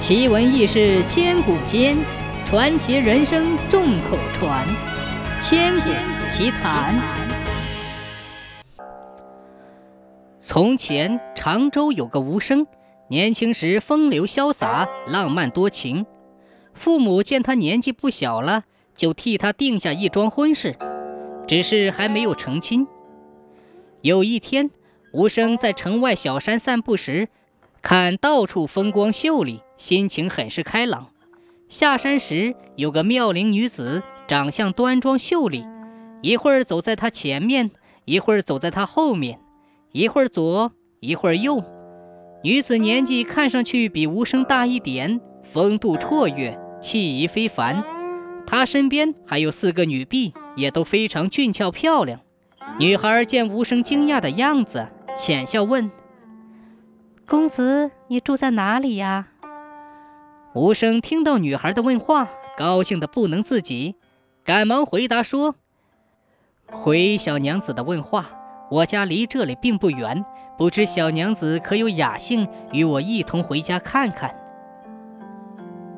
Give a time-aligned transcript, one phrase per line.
[0.00, 1.94] 奇闻异事千古间，
[2.46, 4.66] 传奇人生众口传。
[5.42, 5.90] 千古
[6.30, 6.98] 奇谈。
[10.38, 12.66] 从前，常州有个吴生，
[13.08, 16.06] 年轻时风流潇洒，浪漫多情。
[16.72, 18.64] 父母见他年纪不小了，
[18.96, 20.76] 就替他定下一桩婚事，
[21.46, 22.88] 只是还没有成亲。
[24.00, 24.70] 有一天，
[25.12, 27.28] 吴生在城外小山散步时，
[27.82, 29.60] 看到处风光秀丽。
[29.76, 31.06] 心情很是开朗。
[31.68, 35.64] 下山时，有个妙龄女子，长相端庄秀丽，
[36.20, 37.70] 一会儿走在他前面，
[38.04, 39.38] 一会儿走在他后面，
[39.92, 41.64] 一会儿左，一会儿右。
[42.44, 45.18] 女子年纪看上去比吴生大一点，
[45.50, 47.82] 风度绰约，气仪非凡。
[48.46, 52.20] 她身边还有四个女婢，也都非常俊俏漂亮。
[52.78, 55.90] 女孩见吴生惊讶的样子，浅笑问
[57.30, 59.28] ：“公子，你住在哪里呀？”
[60.52, 63.94] 无声听到女孩的问话，高兴的不能自己，
[64.44, 65.54] 赶忙回答说
[66.66, 68.26] ：“回小娘子的问话，
[68.68, 70.24] 我家离这里并不远，
[70.58, 74.34] 不知小娘子可有雅兴，与我一同回家看看。”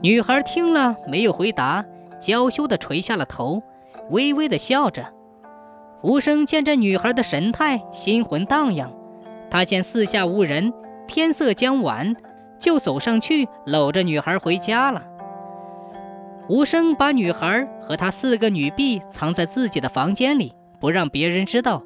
[0.00, 1.84] 女孩听了没有回答，
[2.18, 3.62] 娇羞的垂下了头，
[4.08, 5.12] 微微的笑着。
[6.00, 8.90] 无声见这女孩的神态，心魂荡漾，
[9.50, 10.72] 他见四下无人，
[11.08, 12.14] 天色将晚。
[12.60, 15.04] 就走上去，搂着女孩回家了。
[16.48, 21.84] 吴生把女孩和他四个女婢藏在自己的房间里，不让别人知道。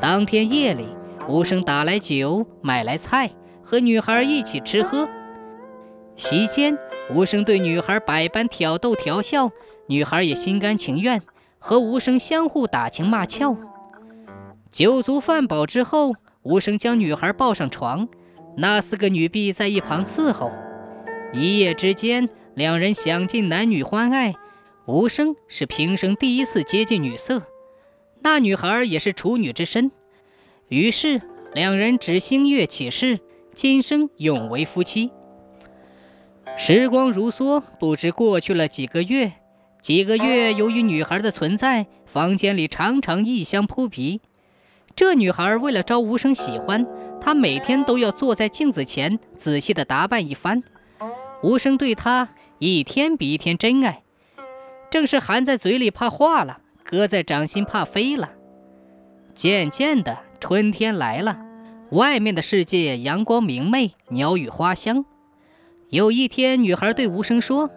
[0.00, 0.88] 当天夜里，
[1.28, 5.08] 吴生打来酒，买来菜，和女孩一起吃喝。
[6.14, 6.78] 席间，
[7.12, 9.50] 吴生对女孩百般挑逗调笑，
[9.88, 11.20] 女孩也心甘情愿
[11.58, 13.56] 和吴生相互打情骂俏。
[14.70, 18.08] 酒足饭饱之后，无声将女孩抱上床。
[18.56, 20.50] 那四个女婢在一旁伺候，
[21.32, 24.34] 一夜之间，两人享尽男女欢爱。
[24.86, 27.42] 无声是平生第一次接近女色，
[28.22, 29.92] 那女孩也是处女之身，
[30.68, 31.22] 于是
[31.54, 33.20] 两人只星月起誓，
[33.54, 35.10] 今生永为夫妻。
[36.56, 39.32] 时光如梭，不知过去了几个月。
[39.80, 44.20] 几个月，由于女孩的存在，房间里常常异香扑鼻。
[44.96, 46.86] 这女孩为了招吴生喜欢，
[47.20, 50.62] 她每天都要坐在镜子前仔细的打扮一番。
[51.42, 52.28] 吴生对她
[52.58, 54.02] 一天比一天真爱，
[54.90, 58.32] 正是含在嘴里怕化了，搁在掌心怕飞了。
[59.34, 61.40] 渐渐的，春天来了，
[61.92, 65.06] 外面的世界阳光明媚，鸟语花香。
[65.88, 67.70] 有一天，女孩对吴生说：“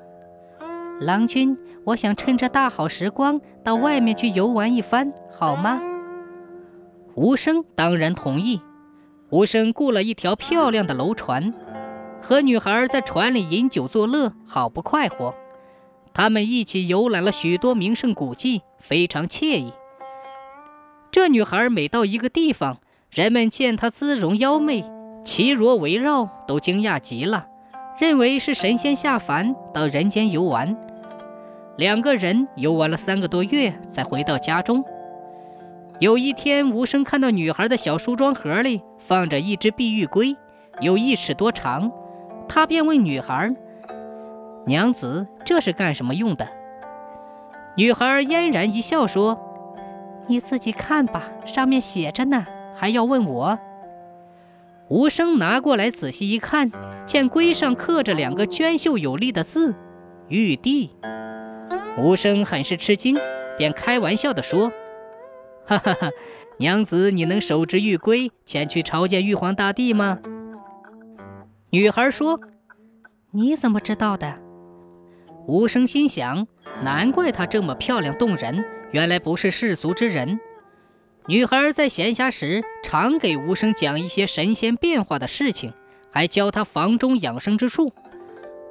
[1.00, 5.81] 郎君，我想趁着大好时光到外面去游玩一番，好吗？”
[7.16, 8.62] 吴生当然同意。
[9.29, 11.53] 吴生雇了一条漂亮的楼船，
[12.22, 15.34] 和女孩在船里饮酒作乐，好不快活。
[16.13, 19.73] 他们一起游览了许多名胜古迹，非常惬意。
[21.12, 22.78] 这女孩每到一个地方，
[23.09, 24.84] 人们见她姿容妖媚，
[25.23, 27.47] 绮罗围绕，都惊讶极了，
[28.00, 30.75] 认为是神仙下凡到人间游玩。
[31.78, 34.84] 两个人游玩了三个多月，才回到家中。
[36.03, 40.36] 有一天，吴生看到女孩的小梳妆盒里放着一只碧玉龟，
[40.81, 41.90] 有一尺多长。
[42.46, 43.56] 他便问女孩
[44.68, 46.46] ：“娘子，这是干什么用的？”
[47.78, 49.40] 女孩嫣然一笑说
[50.28, 53.58] ：“你自己看吧，上面写着呢，还要问我？”
[54.91, 56.70] 吴生拿过来仔细一看，
[57.06, 59.74] 见龟上刻着两个娟秀有力的字
[60.28, 60.90] “玉帝”。
[61.97, 63.18] 吴生很是吃惊，
[63.58, 64.70] 便开玩笑地说。
[65.66, 66.12] 哈哈哈，
[66.57, 70.19] 娘子，你能手执玉龟前去朝见玉皇大帝吗？
[71.69, 72.40] 女孩说
[73.31, 74.40] ：“你怎么知道的？”
[75.47, 76.47] 无声心想：
[76.84, 80.40] 难怪她这么漂亮动人，原来不是世俗之人。
[81.28, 85.73] 女孩在闲暇时常给无声讲一些神仙变化的事情，
[86.12, 87.93] 还教他房中养生之术。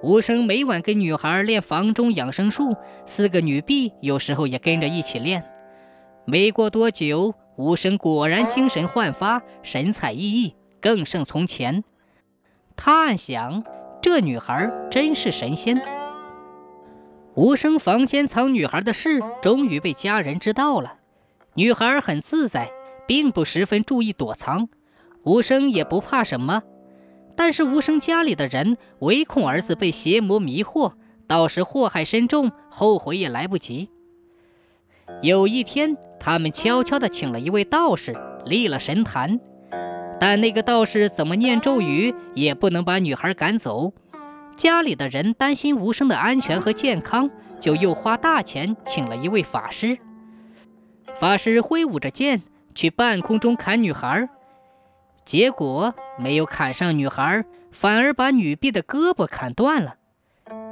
[0.03, 2.77] 无声每晚给女孩练房中养生术，
[3.07, 5.45] 四个女婢有时候也跟着一起练。
[6.25, 11.83] 没过多久，吴生果然精神焕发，神采奕奕，更胜从前。
[12.77, 13.65] 他暗想：
[14.01, 15.81] 这女孩真是神仙。
[17.35, 20.95] 吴生房间藏女孩的事，终于被家人知道了。
[21.55, 22.71] 女孩很自在，
[23.07, 24.69] 并不十分注意躲藏。
[25.25, 26.63] 吴生也不怕什么。
[27.35, 30.93] 但是吴生家里的人唯恐儿子被邪魔迷惑，
[31.27, 33.91] 到时祸害深重，后悔也来不及。
[35.21, 39.39] 有一天，他们悄悄地请了一位道士，立了神坛。
[40.19, 43.93] 但那个道士怎么念咒语，也不能把女孩赶走。
[44.57, 49.99] 家里的人担心无声的安全和健康，就又花大钱请了一位法师。
[51.19, 52.43] 法师挥舞着剑
[52.75, 54.29] 去半空中砍女孩，
[55.25, 59.95] 结果没有砍上女孩，反而把女婢的胳膊砍断了。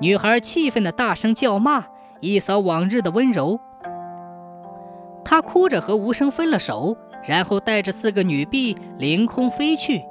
[0.01, 1.87] 女孩气愤的大声叫骂，
[2.21, 3.61] 一扫往日的温柔。
[5.31, 10.03] 他哭着和无声分了手，然后带着四个女婢凌空飞去，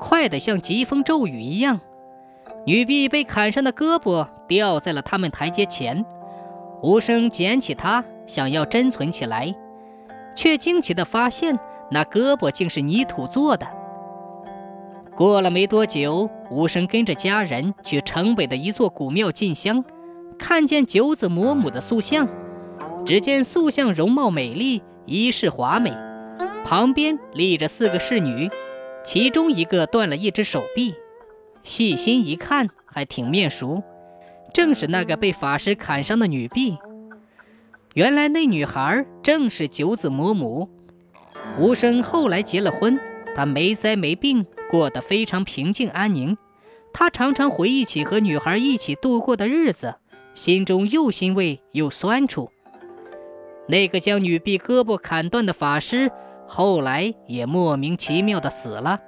[0.00, 1.80] 快得像疾风骤雨一样。
[2.66, 6.04] 女婢被砍伤的胳膊掉在了他们台阶前，
[6.82, 9.54] 无声捡起它，想要珍存起来，
[10.34, 11.56] 却惊奇地发现
[11.92, 13.64] 那胳膊竟是泥土做的。
[15.14, 19.84] 过了没多久，无声跟着家人去城北的一座古庙进香，
[20.36, 22.26] 看见九子魔母的塑像。
[23.04, 25.92] 只见塑像容貌美丽，衣饰华美，
[26.64, 28.48] 旁边立着四个侍女，
[29.04, 30.94] 其中一个断了一只手臂。
[31.62, 33.82] 细心一看，还挺面熟，
[34.54, 36.78] 正是那个被法师砍伤的女婢。
[37.92, 40.70] 原来那女孩正是九子魔母。
[41.58, 42.98] 无声后来结了婚，
[43.36, 46.36] 他没灾没病，过得非常平静安宁。
[46.94, 49.96] 他常常回忆起和女孩一起度过的日子，
[50.32, 52.50] 心中又欣慰又酸楚。
[53.66, 56.10] 那个将女婢胳膊砍断的法师，
[56.46, 59.00] 后来也莫名其妙的死了。